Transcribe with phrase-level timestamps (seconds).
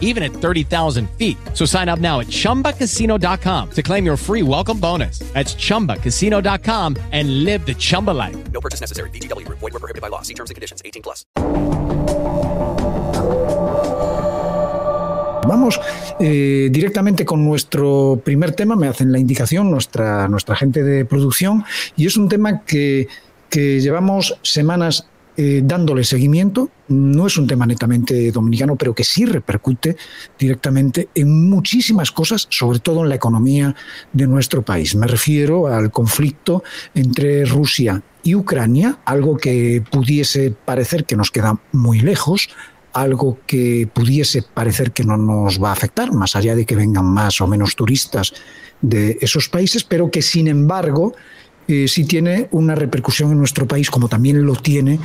[0.00, 1.36] even at 30,000 feet.
[1.52, 5.18] So sign up now at chumbacasino.com to claim your free welcome bonus.
[5.34, 8.36] That's chumbacasino.com and live the Chumba life.
[8.52, 9.10] No purchase necessary.
[9.10, 9.58] VGW Group.
[9.58, 10.22] Void were prohibited by law.
[10.22, 10.80] See terms and conditions.
[10.84, 11.24] 18 plus.
[15.46, 15.78] Vamos
[16.20, 21.64] eh, directamente con nuestro primer tema, me hacen la indicación nuestra, nuestra gente de producción,
[21.96, 23.08] y es un tema que,
[23.50, 25.06] que llevamos semanas
[25.36, 26.70] eh, dándole seguimiento.
[26.88, 29.96] No es un tema netamente dominicano, pero que sí repercute
[30.38, 33.74] directamente en muchísimas cosas, sobre todo en la economía
[34.12, 34.94] de nuestro país.
[34.94, 36.62] Me refiero al conflicto
[36.94, 42.48] entre Rusia y Ucrania, algo que pudiese parecer que nos queda muy lejos,
[42.92, 47.04] algo que pudiese parecer que no nos va a afectar, más allá de que vengan
[47.04, 48.32] más o menos turistas
[48.80, 51.14] de esos países, pero que sin embargo
[51.68, 54.98] eh, sí tiene una repercusión en nuestro país, como también lo tiene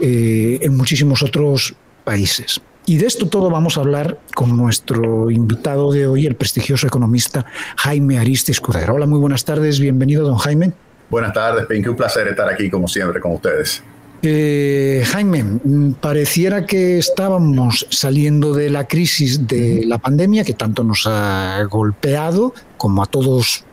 [0.00, 2.60] eh, en muchísimos otros países.
[2.86, 7.46] Y de esto todo vamos a hablar con nuestro invitado de hoy, el prestigioso economista
[7.76, 8.94] Jaime Aristi Escudero.
[8.94, 10.72] Hola, muy buenas tardes, bienvenido, don Jaime.
[11.08, 13.82] Buenas tardes, Pinky, un placer estar aquí como siempre con ustedes.
[14.26, 20.82] Eh, Jaime, mm, pareciera que estábamos saliendo de la crisis de la pandemia que tanto
[20.82, 23.64] nos ha golpeado, como a todos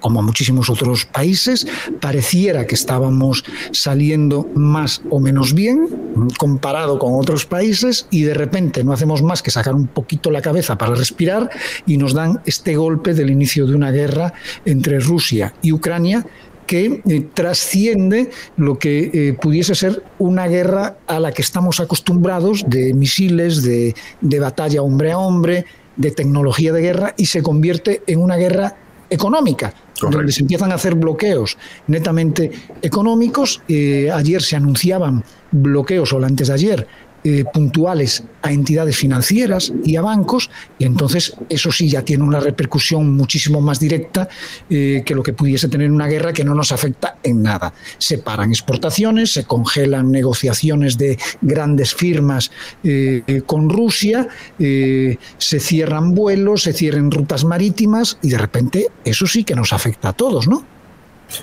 [0.00, 1.66] como a muchísimos otros países,
[2.00, 8.34] pareciera que estábamos saliendo más o menos bien mm, comparado con otros países y de
[8.34, 11.50] repente no hacemos más que sacar un poquito la cabeza para respirar
[11.86, 14.32] y nos dan este golpe del inicio de una guerra
[14.64, 16.26] entre Rusia y Ucrania
[16.66, 22.64] que eh, trasciende lo que eh, pudiese ser una guerra a la que estamos acostumbrados
[22.68, 25.64] de misiles, de, de batalla hombre a hombre,
[25.96, 28.76] de tecnología de guerra y se convierte en una guerra
[29.10, 30.18] económica, Correcto.
[30.18, 32.50] donde se empiezan a hacer bloqueos netamente
[32.80, 33.60] económicos.
[33.68, 36.86] Eh, ayer se anunciaban bloqueos, o antes de ayer,
[37.22, 42.40] eh, puntuales a entidades financieras y a bancos, y entonces eso sí ya tiene una
[42.40, 44.28] repercusión muchísimo más directa
[44.70, 47.74] eh, que lo que pudiese tener una guerra que no nos afecta en nada.
[47.98, 52.50] Se paran exportaciones, se congelan negociaciones de grandes firmas
[52.82, 54.26] eh, con Rusia,
[54.56, 60.10] se cierran vuelos, se cierran rutas marítimas y de repente eso sí que nos afecta
[60.10, 60.79] a todos, ¿no?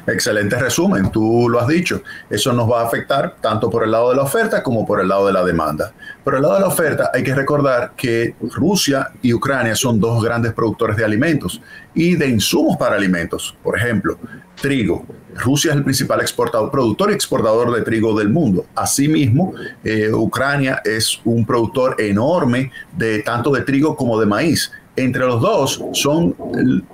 [0.06, 2.02] Excelente resumen, tú lo has dicho.
[2.30, 5.08] Eso nos va a afectar tanto por el lado de la oferta como por el
[5.08, 5.94] lado de la demanda.
[6.24, 10.24] Por el lado de la oferta hay que recordar que Rusia y Ucrania son dos
[10.24, 11.62] grandes productores de alimentos
[11.94, 13.56] y de insumos para alimentos.
[13.64, 14.18] Por ejemplo,
[14.62, 15.06] trigo.
[15.36, 18.66] Rusia es el principal exportador, productor y exportador de trigo del mundo.
[18.76, 19.54] Asimismo,
[19.84, 25.40] eh, Ucrania es un productor enorme de tanto de trigo como de maíz entre los
[25.40, 26.36] dos son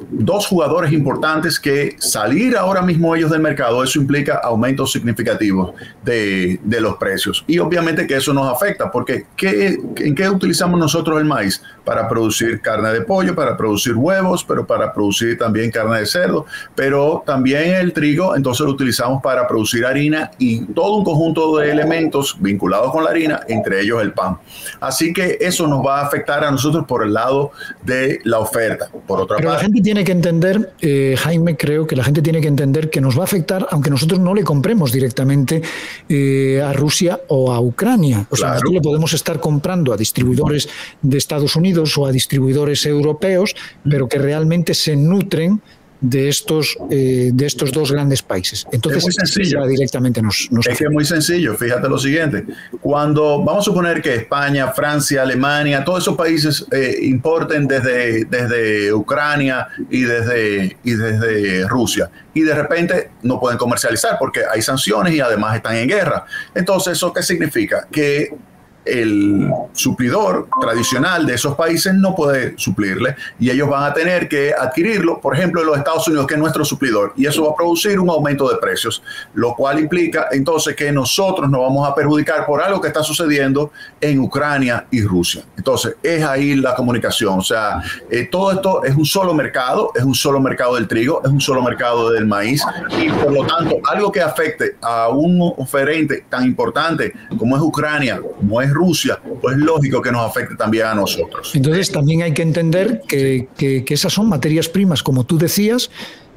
[0.10, 6.60] dos jugadores importantes que salir ahora mismo ellos del mercado, eso implica aumentos significativos de,
[6.64, 7.46] de los precios.
[7.48, 11.64] Y obviamente que eso nos afecta, porque ¿qué, ¿en qué utilizamos nosotros el maíz?
[11.86, 16.46] Para producir carne de pollo, para producir huevos, pero para producir también carne de cerdo,
[16.76, 21.72] pero también el trigo, entonces lo utilizamos para producir harina y todo un conjunto de
[21.72, 24.38] elementos vinculados con la harina, entre ellos el pan.
[24.82, 27.52] Así que eso nos va a afectar a nosotros por el lado
[27.84, 28.90] de de la oferta.
[29.08, 32.22] Por otra Pero parte, la gente tiene que entender, eh, Jaime, creo que la gente
[32.22, 35.62] tiene que entender que nos va a afectar aunque nosotros no le compremos directamente
[36.10, 38.26] eh, a Rusia o a Ucrania.
[38.30, 38.54] O sea, Claro.
[38.56, 40.68] nosotros le podemos estar comprando a distribuidores
[41.02, 43.56] de Estados Unidos o a distribuidores europeos,
[43.90, 45.62] pero que realmente se nutren
[46.04, 48.68] de estos, eh, de estos dos grandes países.
[48.74, 49.66] Entonces, Es muy sencillo.
[49.66, 52.46] directamente nos, nos Es que es muy sencillo, fíjate lo siguiente,
[52.82, 58.94] cuando vamos a suponer que España, Francia, Alemania, todos esos países eh, importen desde, desde
[58.94, 65.14] Ucrania y desde, y desde Rusia y de repente no pueden comercializar porque hay sanciones
[65.14, 66.26] y además están en guerra.
[66.56, 67.88] Entonces, ¿eso qué significa?
[67.92, 68.30] Que
[68.86, 74.54] el suplidor tradicional de esos países no puede suplirle y ellos van a tener que
[74.54, 77.56] adquirirlo, por ejemplo, en los Estados Unidos, que es nuestro suplidor, y eso va a
[77.56, 79.04] producir un aumento de precios,
[79.34, 83.72] lo cual implica entonces que nosotros nos vamos a perjudicar por algo que está sucediendo
[84.02, 85.44] en Ucrania y Rusia.
[85.58, 90.04] Entonces, es ahí la comunicación, o sea, eh, todo esto es un solo mercado, es
[90.04, 92.64] un solo mercado del trigo, es un solo mercado del maíz,
[93.00, 98.20] y por lo tanto, algo que afecte a un oferente tan importante como es Ucrania,
[98.38, 101.52] como es Rusia, pues es lógico que nos afecte también a nosotros.
[101.54, 105.90] Entonces también hay que entender que, que- esas son materias primas, como tú decías,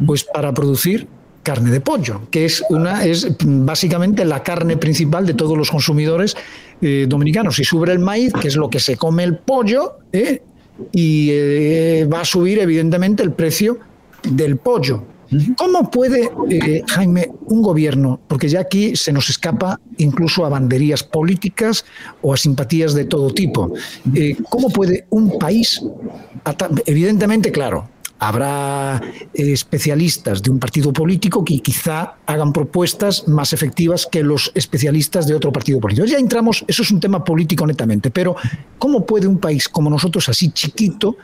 [0.06, 1.08] pues para producir
[1.42, 6.36] carne de pollo, que es una es básicamente la carne principal de todos los consumidores
[6.82, 7.56] eh, dominicanos.
[7.56, 10.42] Si sube el maíz, que es lo que se come el pollo, ¿eh?
[10.92, 13.78] y eh, va a subir evidentemente el precio
[14.28, 15.04] del pollo.
[15.56, 21.02] ¿Cómo puede, eh, Jaime, un gobierno, porque ya aquí se nos escapa incluso a banderías
[21.02, 21.84] políticas
[22.23, 23.73] o a simpatías de todo tipo,
[24.14, 25.82] eh, cómo puede un país,
[26.87, 29.00] evidentemente, claro, Habrá
[29.34, 35.34] especialistas de un partido político que quizá hagan propuestas más efectivas que los especialistas de
[35.34, 36.06] otro partido político.
[36.06, 38.34] Ya entramos, eso es un tema político netamente, pero
[38.78, 41.16] ¿cómo puede un país como nosotros, así chiquito,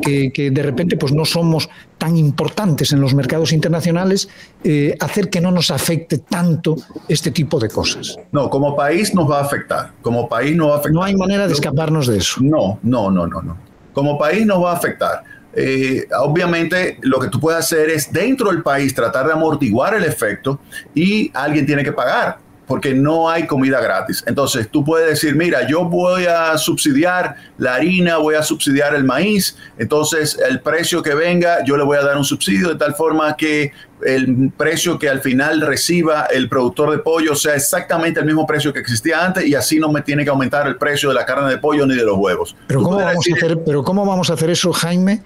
[0.00, 1.68] que, de repente pues no somos
[1.98, 4.28] tan importantes en los mercados internacionales,
[4.64, 6.76] eh, hacer que no nos afecte tanto
[7.08, 8.16] este tipo de cosas?
[8.32, 9.92] No, como país nos va a afectar.
[10.00, 10.94] Como país no va a afectar.
[10.94, 12.40] No hay manera de escaparnos de eso.
[12.40, 13.56] No, no, no, no, no.
[13.92, 15.22] Como país nos va a afectar
[15.60, 20.04] eh, obviamente lo que tú puedes hacer es dentro del país tratar de amortiguar el
[20.04, 20.60] efecto
[20.94, 22.38] y alguien tiene que pagar
[22.68, 24.22] porque no hay comida gratis.
[24.26, 29.04] Entonces tú puedes decir, mira, yo voy a subsidiar la harina, voy a subsidiar el
[29.04, 32.94] maíz, entonces el precio que venga yo le voy a dar un subsidio de tal
[32.94, 33.72] forma que
[34.06, 38.72] el precio que al final reciba el productor de pollo sea exactamente el mismo precio
[38.72, 41.50] que existía antes y así no me tiene que aumentar el precio de la carne
[41.50, 42.54] de pollo ni de los huevos.
[42.68, 45.22] Pero, ¿cómo vamos, a hacer, pero ¿cómo vamos a hacer eso, Jaime?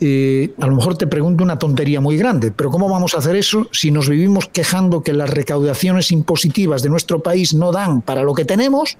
[0.00, 3.36] Eh, a lo mejor te pregunto una tontería muy grande, pero ¿cómo vamos a hacer
[3.36, 8.22] eso si nos vivimos quejando que las recaudaciones impositivas de nuestro país no dan para
[8.22, 8.96] lo que tenemos?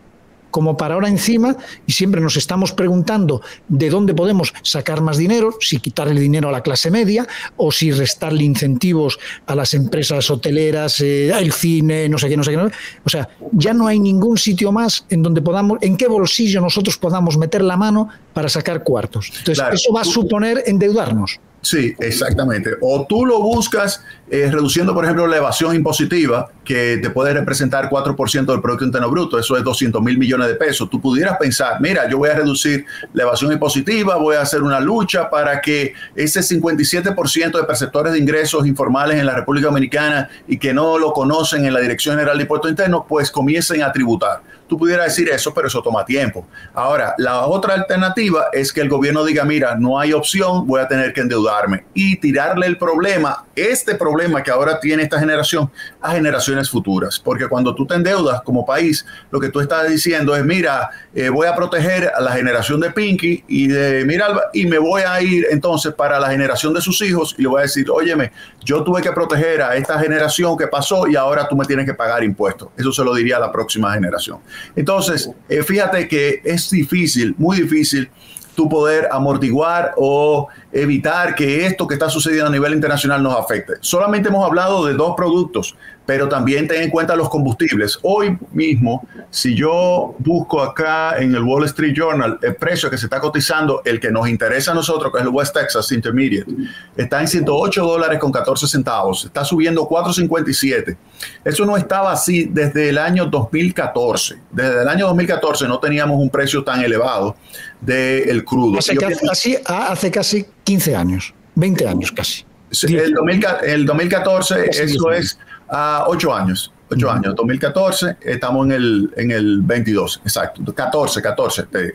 [0.50, 1.56] Como para ahora encima
[1.86, 6.52] y siempre nos estamos preguntando de dónde podemos sacar más dinero, si quitarle dinero a
[6.52, 7.26] la clase media
[7.56, 12.44] o si restarle incentivos a las empresas hoteleras, eh, al cine, no sé qué, no
[12.44, 12.58] sé qué.
[13.04, 16.96] O sea, ya no hay ningún sitio más en donde podamos, en qué bolsillo nosotros
[16.98, 19.32] podamos meter la mano para sacar cuartos.
[19.38, 21.40] Entonces, eso va a suponer endeudarnos.
[21.62, 22.70] Sí, exactamente.
[22.80, 27.90] O tú lo buscas eh, reduciendo, por ejemplo, la evasión impositiva, que te puede representar
[27.90, 30.88] 4% del Producto Interno Bruto, eso es 200 mil millones de pesos.
[30.88, 34.80] Tú pudieras pensar, mira, yo voy a reducir la evasión impositiva, voy a hacer una
[34.80, 40.56] lucha para que ese 57% de perceptores de ingresos informales en la República Dominicana y
[40.56, 44.40] que no lo conocen en la Dirección General de Impuestos Internos, pues comiencen a tributar.
[44.70, 46.46] Tú pudieras decir eso, pero eso toma tiempo.
[46.72, 50.86] Ahora, la otra alternativa es que el gobierno diga, mira, no hay opción, voy a
[50.86, 56.12] tener que endeudarme y tirarle el problema, este problema que ahora tiene esta generación, a
[56.12, 57.18] generaciones futuras.
[57.18, 61.30] Porque cuando tú te endeudas como país, lo que tú estás diciendo es, mira, eh,
[61.30, 65.20] voy a proteger a la generación de Pinky y de Miralba y me voy a
[65.20, 68.30] ir entonces para la generación de sus hijos y le voy a decir, óyeme,
[68.64, 71.94] yo tuve que proteger a esta generación que pasó y ahora tú me tienes que
[71.94, 72.68] pagar impuestos.
[72.76, 74.38] Eso se lo diría a la próxima generación.
[74.76, 78.10] Entonces, eh, fíjate que es difícil, muy difícil,
[78.54, 83.74] tú poder amortiguar o evitar que esto que está sucediendo a nivel internacional nos afecte.
[83.80, 85.76] Solamente hemos hablado de dos productos,
[86.06, 87.98] pero también ten en cuenta los combustibles.
[88.02, 93.06] Hoy mismo, si yo busco acá en el Wall Street Journal el precio que se
[93.06, 96.52] está cotizando, el que nos interesa a nosotros, que es el West Texas Intermediate,
[96.96, 100.96] está en 108 dólares con 14 centavos, está subiendo 4.57.
[101.44, 104.36] Eso no estaba así desde el año 2014.
[104.50, 107.36] Desde el año 2014 no teníamos un precio tan elevado
[107.80, 108.78] del crudo.
[108.78, 112.44] Hace, casi, hace casi 15 años, 20 años casi.
[112.88, 116.72] El, 2014, eso es a 8 años.
[116.92, 121.92] 8 años, 2014, estamos en el, en el 22, exacto, 14, 14, te,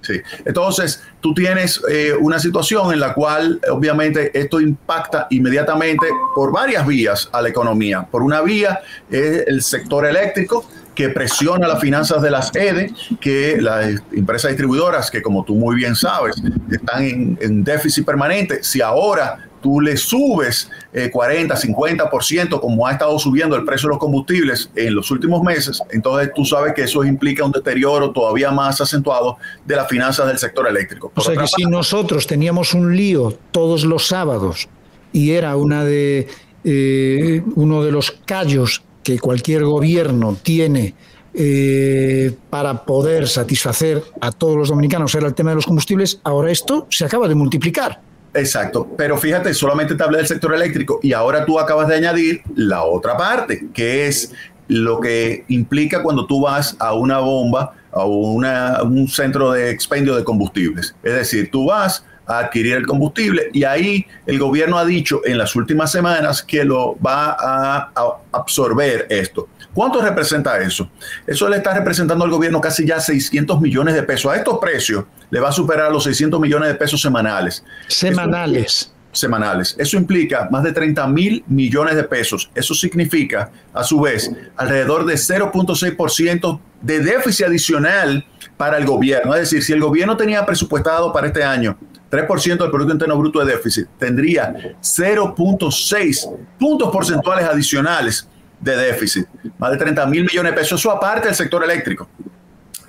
[0.00, 0.20] sí.
[0.44, 6.84] Entonces, tú tienes eh, una situación en la cual, obviamente, esto impacta inmediatamente por varias
[6.84, 8.02] vías a la economía.
[8.10, 10.68] Por una vía es el sector eléctrico,
[10.98, 15.76] que presiona las finanzas de las EDE, que las empresas distribuidoras, que como tú muy
[15.76, 18.64] bien sabes, están en, en déficit permanente.
[18.64, 20.68] Si ahora tú le subes
[21.12, 25.40] 40, eh, 50%, como ha estado subiendo el precio de los combustibles en los últimos
[25.44, 30.26] meses, entonces tú sabes que eso implica un deterioro todavía más acentuado de las finanzas
[30.26, 31.12] del sector eléctrico.
[31.14, 34.68] o sea que si nosotros teníamos un lío todos los sábados
[35.12, 36.26] y era una de,
[36.64, 40.94] eh, uno de los callos que cualquier gobierno tiene
[41.32, 46.50] eh, para poder satisfacer a todos los dominicanos era el tema de los combustibles, ahora
[46.50, 48.02] esto se acaba de multiplicar.
[48.34, 52.42] Exacto, pero fíjate, solamente te hablé del sector eléctrico y ahora tú acabas de añadir
[52.54, 54.34] la otra parte, que es
[54.66, 60.22] lo que implica cuando tú vas a una bomba, a un centro de expendio de
[60.22, 60.94] combustibles.
[61.02, 65.38] Es decir, tú vas a adquirir el combustible y ahí el gobierno ha dicho en
[65.38, 67.90] las últimas semanas que lo va a
[68.32, 69.48] absorber esto.
[69.74, 70.90] ¿Cuánto representa eso?
[71.26, 74.32] Eso le está representando al gobierno casi ya 600 millones de pesos.
[74.32, 77.64] A estos precios le va a superar los 600 millones de pesos semanales.
[77.86, 78.92] Semanales.
[79.12, 79.74] Semanales.
[79.78, 82.50] Eso implica más de 30 mil millones de pesos.
[82.54, 88.24] Eso significa, a su vez, alrededor de 0.6% de déficit adicional
[88.56, 89.34] para el gobierno.
[89.34, 91.78] Es decir, si el gobierno tenía presupuestado para este año
[92.10, 98.28] 3% del Producto Interno Bruto de déficit, tendría 0.6 puntos porcentuales adicionales
[98.60, 99.26] de déficit.
[99.58, 100.80] Más de 30 mil millones de pesos.
[100.80, 102.08] Eso aparte del sector eléctrico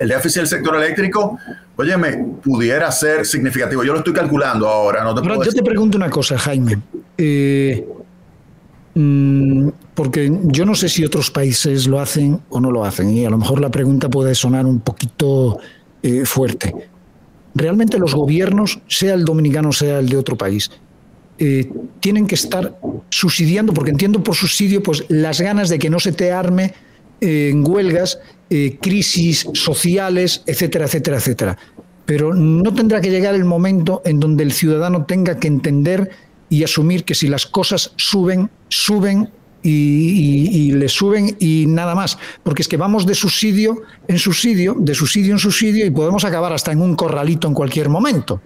[0.00, 1.38] el déficit del sector eléctrico,
[1.76, 3.84] óyeme, pudiera ser significativo.
[3.84, 5.04] Yo lo estoy calculando ahora.
[5.04, 6.78] No te yo te pregunto una cosa, Jaime.
[7.18, 7.86] Eh,
[8.94, 13.26] mm, porque yo no sé si otros países lo hacen o no lo hacen, y
[13.26, 15.58] a lo mejor la pregunta puede sonar un poquito
[16.02, 16.74] eh, fuerte.
[17.54, 20.70] Realmente los gobiernos, sea el dominicano, sea el de otro país,
[21.38, 22.74] eh, tienen que estar
[23.10, 26.72] subsidiando, porque entiendo por subsidio, pues las ganas de que no se te arme
[27.20, 28.18] en huelgas
[28.50, 31.58] eh, crisis sociales, etcétera, etcétera, etcétera.
[32.04, 36.10] Pero no tendrá que llegar el momento en donde el ciudadano tenga que entender
[36.48, 39.30] y asumir que si las cosas suben, suben
[39.62, 42.18] y, le suben y nada más.
[42.42, 46.52] Porque es que vamos de subsidio en subsidio, de subsidio en subsidio y podemos acabar
[46.52, 48.40] hasta en un corralito en cualquier momento.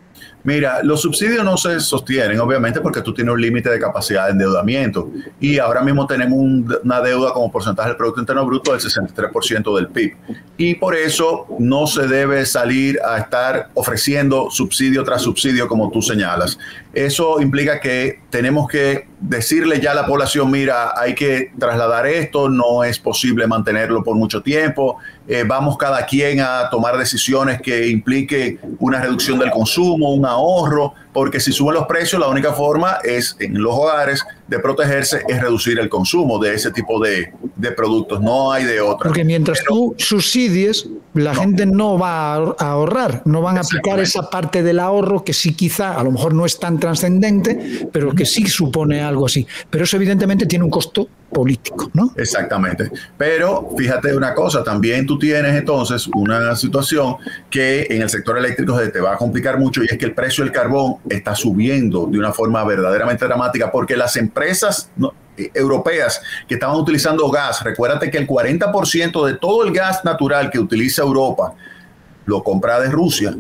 [0.45, 4.33] Mira, los subsidios no se sostienen, obviamente, porque tú tienes un límite de capacidad de
[4.33, 5.11] endeudamiento.
[5.41, 9.89] Y ahora mismo tenemos una deuda como porcentaje del Producto Interno Bruto del 63% del
[9.89, 10.15] PIB.
[10.59, 16.03] Y por eso no se debe salir a estar ofreciendo subsidio tras subsidio, como tú
[16.03, 16.59] señalas.
[16.93, 22.51] Eso implica que tenemos que decirle ya a la población, mira, hay que trasladar esto,
[22.51, 27.89] no es posible mantenerlo por mucho tiempo, eh, vamos cada quien a tomar decisiones que
[27.89, 32.99] implique una reducción del consumo, un ahorro, porque si suben los precios, la única forma
[33.05, 37.33] es en los hogares de protegerse es reducir el consumo de ese tipo de,
[37.75, 39.09] productos, no hay de otra.
[39.09, 44.29] Porque mientras tú subsidies, la gente no va a ahorrar, no van a aplicar esa
[44.29, 48.27] parte del ahorro que sí quizá, a lo mejor no es tan trascendente, pero que
[48.27, 49.47] sí supone algo así.
[49.71, 52.13] Pero eso evidentemente tiene un costo político, ¿no?
[52.17, 52.91] Exactamente.
[53.17, 57.17] Pero fíjate una cosa, también tú tienes entonces una situación
[57.51, 60.15] que en el sector eléctrico se te va a complicar mucho y es que el
[60.15, 64.91] precio del carbón está subiendo de una forma verdaderamente dramática porque las empresas
[65.37, 70.51] eh, europeas que estaban utilizando gas, recuérdate que el 40% de todo el gas natural
[70.51, 71.55] que utiliza Europa
[72.27, 73.35] lo compra de Rusia.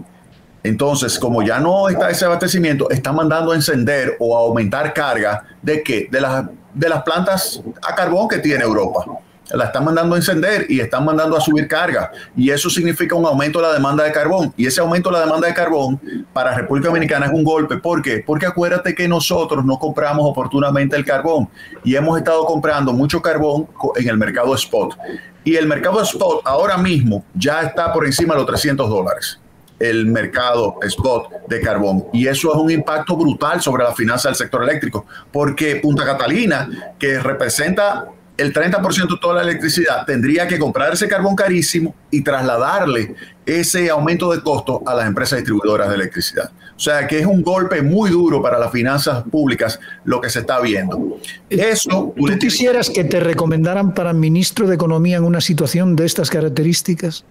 [0.62, 5.44] Entonces, como ya no está ese abastecimiento, están mandando a encender o a aumentar carga
[5.60, 6.08] de qué?
[6.10, 9.04] De las, de las plantas a carbón que tiene Europa
[9.52, 12.10] la están mandando a encender y están mandando a subir carga.
[12.36, 14.52] Y eso significa un aumento de la demanda de carbón.
[14.56, 16.00] Y ese aumento de la demanda de carbón
[16.32, 17.76] para República Dominicana es un golpe.
[17.76, 18.22] ¿Por qué?
[18.24, 21.48] Porque acuérdate que nosotros no compramos oportunamente el carbón
[21.82, 24.96] y hemos estado comprando mucho carbón en el mercado spot.
[25.44, 29.40] Y el mercado spot ahora mismo ya está por encima de los 300 dólares
[29.78, 32.06] el mercado spot de carbón.
[32.12, 36.94] Y eso es un impacto brutal sobre la finanza del sector eléctrico, porque Punta Catalina,
[36.98, 42.22] que representa el 30% de toda la electricidad tendría que comprar ese carbón carísimo y
[42.22, 43.14] trasladarle
[43.46, 46.50] ese aumento de costo a las empresas distribuidoras de electricidad.
[46.76, 50.40] O sea que es un golpe muy duro para las finanzas públicas lo que se
[50.40, 51.18] está viendo.
[51.48, 56.30] Eso, ¿Tú, quisieras que te recomendaran para ministro de Economía en una situación de estas
[56.30, 57.24] características?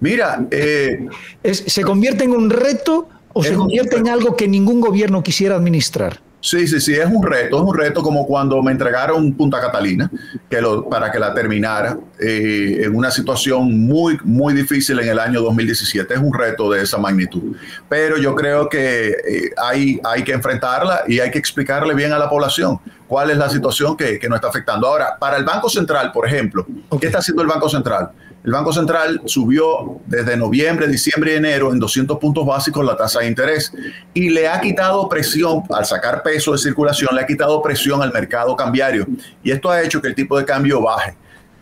[0.00, 1.06] Mira, eh,
[1.52, 6.20] ¿se convierte en un reto o se convierte en algo que ningún gobierno quisiera administrar?
[6.42, 10.10] Sí, sí, sí, es un reto, es un reto como cuando me entregaron Punta Catalina
[10.48, 15.18] que lo, para que la terminara eh, en una situación muy, muy difícil en el
[15.18, 16.14] año 2017.
[16.14, 17.56] Es un reto de esa magnitud.
[17.90, 22.18] Pero yo creo que eh, hay, hay que enfrentarla y hay que explicarle bien a
[22.18, 24.86] la población cuál es la situación que, que nos está afectando.
[24.86, 26.66] Ahora, para el Banco Central, por ejemplo,
[26.98, 28.12] ¿qué está haciendo el Banco Central?
[28.42, 33.20] El Banco Central subió desde noviembre, diciembre y enero en 200 puntos básicos la tasa
[33.20, 33.70] de interés
[34.14, 38.12] y le ha quitado presión, al sacar peso de circulación, le ha quitado presión al
[38.12, 39.06] mercado cambiario
[39.42, 41.16] y esto ha hecho que el tipo de cambio baje.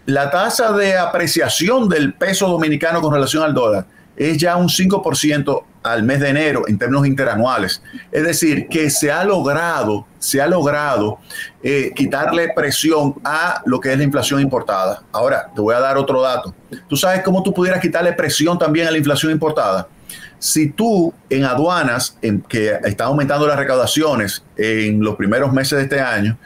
[0.06, 3.85] La tasa de apreciación del peso dominicano con relación al dólar
[4.16, 7.83] es ya un 5% al mes de enero en términos interanuales.
[8.12, 11.18] Es decir, que se ha logrado, se ha logrado
[11.62, 15.02] eh, quitarle presión a lo que es la inflación importada.
[15.12, 16.54] Ahora, te voy a dar otro dato.
[16.88, 19.88] ¿Tú sabes cómo tú pudieras quitarle presión también a la inflación importada?
[20.38, 25.85] Si tú en aduanas, en que está aumentando las recaudaciones en los primeros meses de
[25.85, 26.38] este año,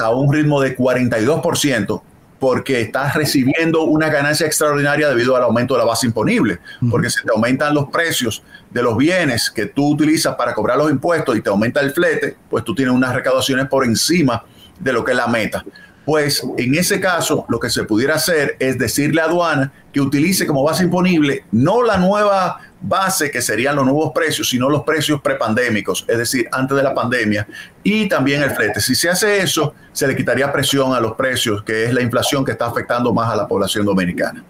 [0.00, 2.02] a un ritmo de 42%,
[2.44, 6.58] porque estás recibiendo una ganancia extraordinaria debido al aumento de la base imponible,
[6.90, 10.90] porque si te aumentan los precios de los bienes que tú utilizas para cobrar los
[10.90, 14.44] impuestos y te aumenta el flete, pues tú tienes unas recaudaciones por encima
[14.78, 15.64] de lo que es la meta.
[16.04, 20.46] Pues en ese caso lo que se pudiera hacer es decirle a aduana que utilice
[20.46, 25.20] como base imponible no la nueva base que serían los nuevos precios, sino los precios
[25.22, 27.46] prepandémicos, es decir, antes de la pandemia,
[27.82, 28.80] y también el flete.
[28.80, 32.44] Si se hace eso, se le quitaría presión a los precios, que es la inflación
[32.44, 34.44] que está afectando más a la población dominicana.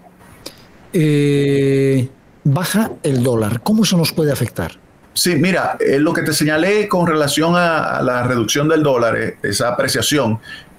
[0.93, 2.09] Eh,
[2.43, 4.73] baja el dólar, ¿cómo eso nos puede afectar?
[5.13, 9.17] Sí, mira, eh, lo que te señalé con relación a, a la reducción del dólar,
[9.17, 10.41] eh, esa apreciación,